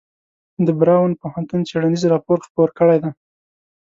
د 0.65 0.67
براون 0.79 1.11
پوهنتون 1.21 1.61
څیړنیز 1.69 2.03
راپور 2.13 2.37
خپور 2.45 2.69
کړی 2.79 2.97
دی. 3.03 3.11